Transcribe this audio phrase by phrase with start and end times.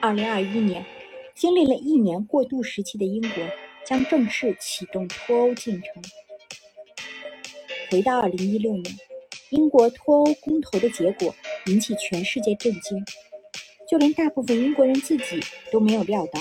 [0.00, 0.84] 二零二一年，
[1.34, 3.44] 经历了一年过渡时期的英国
[3.84, 6.02] 将正式启动脱欧进程。
[7.90, 8.96] 回到二零一六年，
[9.50, 11.34] 英国脱欧公投的结果
[11.66, 13.04] 引起全世界震惊，
[13.90, 15.40] 就连大部分英国人自己
[15.72, 16.40] 都没有料到，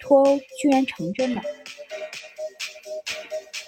[0.00, 1.42] 脱欧居然成真了。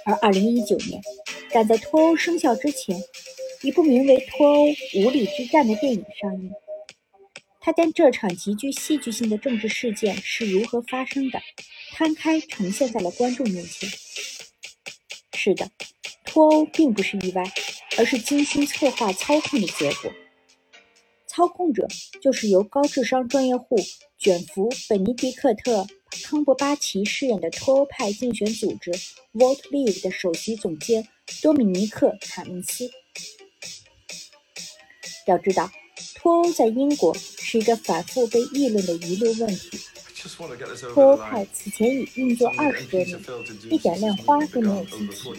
[0.05, 1.03] 而二零一九年，
[1.51, 2.97] 赶在脱欧生效之前，
[3.67, 6.53] 一部名为《脱欧无理之战》的电影上映。
[7.59, 11.43] 他将这场极具戏剧性的政治事件是如何发生的，
[11.91, 13.91] 摊开呈现在了观众面前。
[15.37, 15.69] 是的，
[16.25, 17.43] 脱欧并不是意外，
[17.99, 20.13] 而是精心策划操控的结果。
[21.27, 21.89] 操控者
[22.23, 23.75] 就是由高智商专业户
[24.17, 25.83] 卷福·本尼迪克特·
[26.23, 28.93] 康伯巴奇饰演的脱欧派竞选组织
[29.35, 31.09] Vote Leave 的首席总监
[31.43, 32.89] 多米尼克·卡明斯。
[35.27, 35.71] 要知道。
[36.15, 39.79] 脱欧在英国是一个反复被议论的舆论问题。
[40.93, 43.19] 脱欧派此前已运作二十多年，
[43.71, 45.31] 一点亮花都没有激起。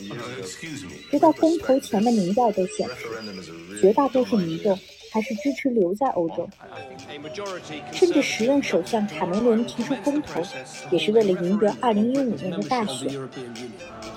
[1.12, 4.80] 直到公投前的民调都显示，绝大多数民众
[5.12, 6.50] 还是支持留在欧洲。
[7.92, 10.42] 甚至时任首相卡梅伦提出公投，
[10.90, 13.30] 也是为了赢得2015年的大选。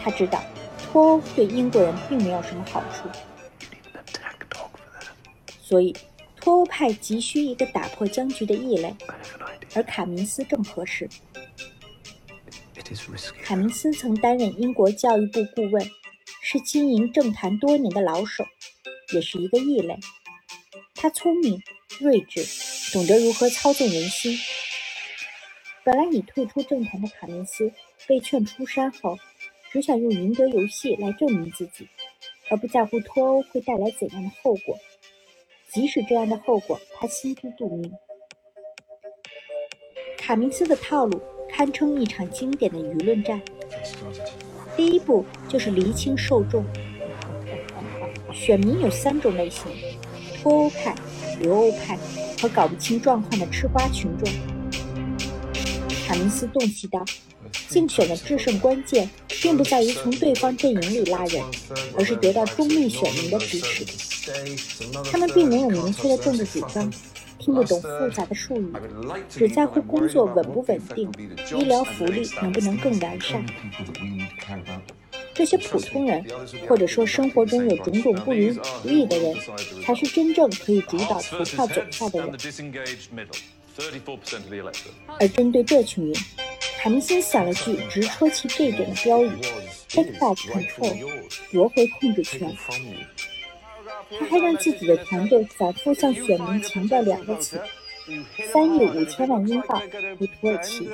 [0.01, 0.43] 他知道
[0.79, 3.09] 脱欧对英国人并没有什么好处，
[5.71, 5.95] 所以。
[6.43, 8.97] 脱欧派急需一个打破僵局的异类，
[9.75, 11.07] 而卡明斯正合适。
[13.43, 15.87] 卡明斯曾担任英国教育部顾问，
[16.41, 18.43] 是经营政坛多年的老手，
[19.13, 19.99] 也是一个异类。
[20.95, 21.61] 他聪明、
[21.99, 22.43] 睿智，
[22.95, 24.39] 懂得如何操纵人心。
[25.85, 27.71] 本来已退出政坛的卡明斯
[28.07, 29.19] 被劝出山后，
[29.71, 31.87] 只想用赢得游戏来证明自己，
[32.49, 34.79] 而不在乎脱欧会带来怎样的后果。
[35.73, 37.93] 即使这样的后果，他心知肚明。
[40.19, 43.41] 卡明斯的套路堪称一场经典的舆论战。
[44.77, 46.65] 第一步就是厘清受众，
[48.33, 49.65] 选民有三种类型：
[50.43, 50.93] 脱欧派、
[51.41, 51.97] 留欧派
[52.43, 54.33] 和搞不清状况的吃瓜群众。
[56.07, 57.05] 卡明斯洞悉到，
[57.69, 59.09] 竞选的制胜关键
[59.41, 61.45] 并不在于从对方阵营里拉人，
[61.97, 64.10] 而是得到中立选民的支持。
[65.11, 66.91] 他们并没有明确的政治主张，
[67.39, 68.73] 听不懂复杂的术语，
[69.29, 71.11] 只在乎工作稳不稳定，
[71.57, 73.45] 医疗福利能不能更完善。
[75.33, 76.25] 这些普通人，
[76.69, 78.39] 或者说生活中有种种不如
[78.85, 79.35] 意的人，
[79.83, 82.37] 才是真正可以主导投票走向的人。
[85.19, 86.15] 而针对这群人，
[86.83, 89.31] 卡明星想了句直戳其这一点的标语
[89.89, 90.95] ：“Take back control，
[91.51, 92.55] 夺回控制权。”
[94.19, 97.61] 他还让自己的团队反复向选民强调两个词：
[98.53, 99.81] 三亿五千万英镑
[100.19, 100.89] 和土耳其。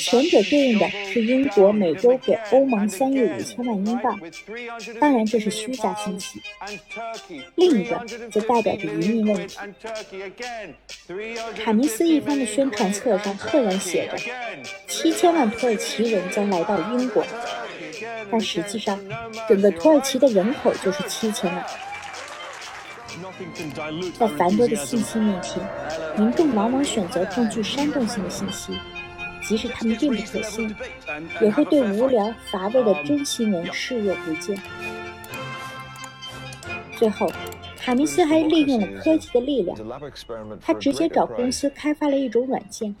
[0.00, 4.20] 前者对应的是英国每周给欧盟三亿五千万英镑，
[5.00, 6.38] 当然这是虚假信息；
[7.56, 8.00] 另一个
[8.30, 9.56] 则代表着移民问题。
[11.64, 14.16] 卡尼斯一方的宣传册上赫然写着：
[14.86, 17.24] 七千万土耳其人将来到英国。
[18.30, 18.98] 但实际上，
[19.48, 21.64] 整个土耳其的人口就是七千万。
[24.18, 25.62] 在繁多的信息面前，
[26.16, 28.72] 民众往往选择更具煽动性的信息，
[29.42, 30.74] 即使他们并不可信，
[31.40, 34.56] 也会对无聊乏味的真新闻视若不见。
[36.96, 37.30] 最后，
[37.76, 39.76] 卡米斯还利用了科技的力量，
[40.60, 42.94] 他直接找公司开发了一种软件，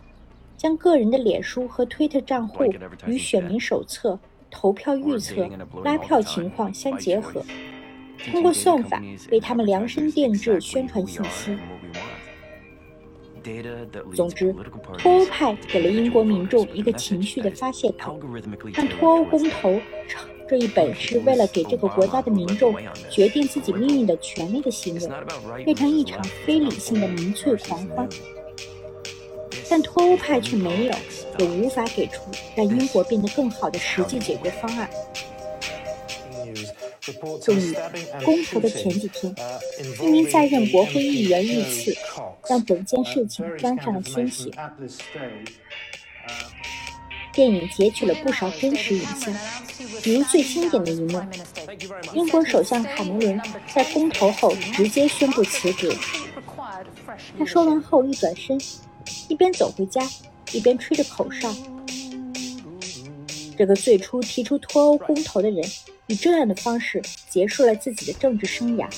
[0.56, 2.64] 将个人的脸书和推特账户
[3.06, 4.18] 与选民手册。
[4.50, 5.48] 投票预测、
[5.84, 7.44] 拉票情况相结合，
[8.30, 11.56] 通过算法为他们量身定制宣传信息。
[14.14, 14.54] 总之，
[14.98, 18.18] 脱欧派给了英国民众一个情绪的发泄口，
[18.74, 19.80] 让脱欧公投
[20.46, 22.74] 这一本是为了给这个国家的民众
[23.08, 28.08] 决定自己命运的权利的行为，变成一场非理性的民粹狂欢。
[29.70, 30.92] 但脱欧派却没有，
[31.38, 32.22] 也无法给出
[32.56, 34.88] 让英国变得更好的实际解决方案。
[37.42, 37.74] 终于，
[38.24, 39.34] 公投的前几天，
[40.02, 41.96] 一名在任国会议员遇刺，
[42.48, 44.50] 让整件事情沾上了鲜血。
[47.32, 49.34] 电影截取了不少真实影像，
[50.02, 51.22] 比如最经典的一幕：
[52.12, 53.40] 英国首相卡梅伦
[53.72, 55.90] 在公投后直接宣布辞职。
[57.38, 58.58] 他说完后一转身。
[59.28, 60.08] 一边走回家，
[60.52, 61.54] 一边吹着口哨。
[63.56, 65.64] 这个最初提出脱欧公投的人，
[66.06, 68.88] 以这样的方式结束了自己的政治生涯。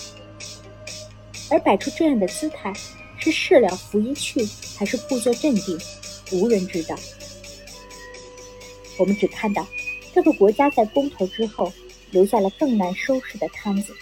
[1.50, 2.72] 而摆出这样的姿态，
[3.18, 4.46] 是事了拂衣去，
[4.76, 5.78] 还是故作镇定，
[6.32, 6.94] 无人知道。
[8.98, 9.66] 我们只看到
[10.14, 11.72] 这个国家在公投之后
[12.10, 13.94] 留下了更难收拾的摊子。